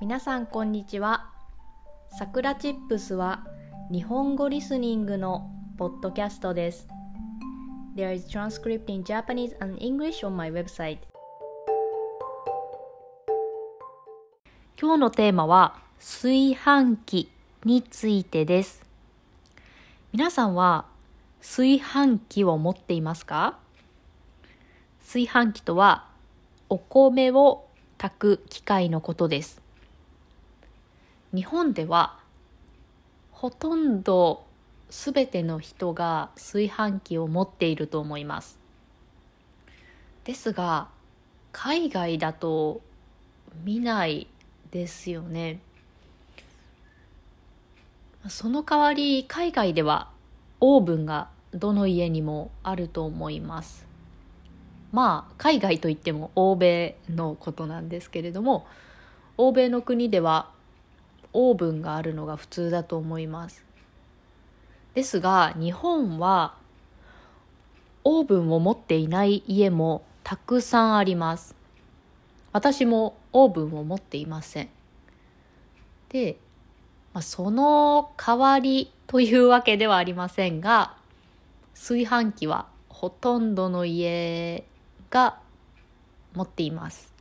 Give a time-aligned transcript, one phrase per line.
[0.00, 1.28] 皆さんこんにちは。
[2.16, 3.44] さくらチップスは
[3.90, 6.86] 日本語リスニングのポッドキャストです。
[7.96, 10.98] There is transcript in Japanese and English on my website.
[14.80, 17.28] 今日のテーマは炊飯器
[17.64, 18.86] についてです。
[20.12, 20.86] 皆さんは
[21.40, 23.58] 炊飯器を持っていますか？
[25.00, 26.06] 炊飯器とは
[26.68, 27.66] お米を
[27.98, 29.60] 炊く機械のことです。
[31.34, 32.18] 日本では
[33.32, 34.44] ほとんど
[34.90, 38.58] すべての人が炊飯器を持っていると思います。
[40.24, 40.88] ですが
[41.52, 42.80] 海外だと
[43.64, 44.26] 見ない
[44.70, 45.60] ですよね。
[48.28, 50.10] その代わり海外では
[50.60, 53.86] オーブンがどの家にもあると思います。
[54.92, 58.66] まあ海外といっても欧米のことなんですけれども
[59.36, 60.50] 欧米の国では
[61.32, 63.64] オーブンがあるのが普通だと思います。
[64.94, 66.54] ですが日本は
[68.04, 71.54] オーブンを持っていない家もたくさんあります。
[72.52, 74.68] 私もオーブンを持っていません。
[76.08, 76.38] で、
[77.12, 80.96] まあ、その代わりというわけではありませんが
[81.74, 84.64] 炊飯器はほとんどの家
[85.10, 85.38] が
[86.34, 87.12] 持っています。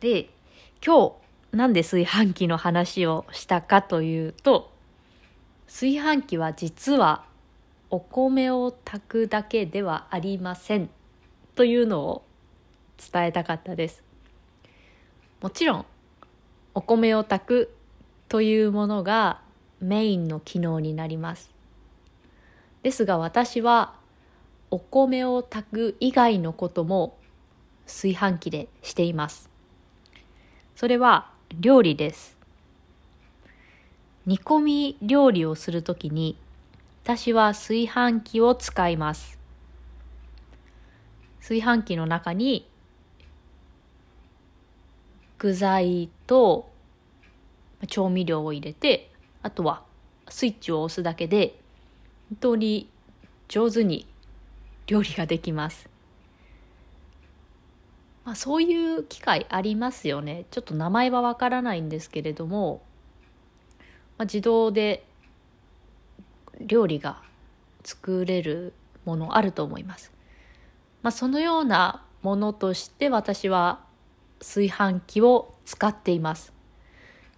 [0.00, 0.28] で、
[0.84, 1.23] 今日
[1.54, 4.72] なんで炊飯器の話をしたかというと、
[5.66, 7.24] 炊飯器は実は
[7.90, 10.90] お米を炊くだけではありません
[11.54, 12.24] というのを
[13.12, 14.02] 伝えたかったです。
[15.40, 15.86] もちろん
[16.74, 17.74] お米を炊く
[18.28, 19.42] というものが
[19.80, 21.52] メインの機能になります。
[22.82, 23.94] ですが私は
[24.70, 27.16] お米を炊く以外のことも
[27.86, 29.50] 炊飯器でしています。
[30.74, 32.36] それは料理です。
[34.26, 36.36] 煮込み料理をするときに
[37.02, 39.38] 私は炊飯器を使います。
[41.40, 42.66] 炊飯器の中に
[45.38, 46.70] 具材と
[47.86, 49.10] 調味料を入れて
[49.42, 49.82] あとは
[50.30, 51.60] スイッチを押すだけで
[52.30, 52.88] 本当に
[53.48, 54.06] 上手に
[54.86, 55.93] 料理ができます。
[58.24, 60.46] まあ、そういう機会ありますよね。
[60.50, 62.82] ちょっと名前はわからないんですけれども、
[64.16, 65.04] まあ、自動で
[66.60, 67.20] 料理が
[67.84, 68.72] 作れる
[69.04, 70.10] ものあると思います。
[71.02, 73.80] まあ、そのようなものとして私は
[74.38, 76.52] 炊飯器を使っています。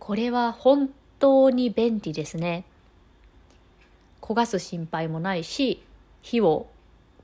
[0.00, 0.90] これは本
[1.20, 2.64] 当に便利ですね。
[4.20, 5.84] 焦がす心配もないし、
[6.22, 6.66] 火を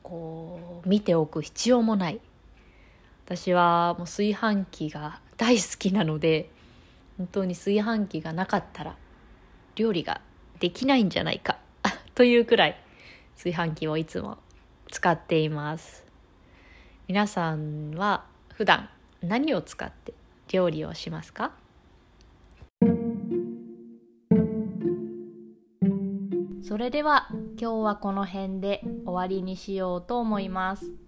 [0.05, 2.21] こう見ておく必要もない
[3.29, 6.49] 私はもう炊飯器が大好きなので
[7.19, 8.97] 本当に炊飯器がなかったら
[9.77, 10.23] 料理が
[10.61, 11.59] できないんじゃないか
[12.15, 12.81] というくらい
[13.37, 14.39] 炊飯器をいつも
[14.91, 16.07] 使っています
[17.07, 18.25] 皆さんは
[18.55, 18.89] 普段
[19.21, 20.15] 何を使って
[20.51, 21.53] 料理をしますか？
[26.63, 27.29] それでは
[27.61, 31.08] 今日はこの辺で終わりにしようと思います。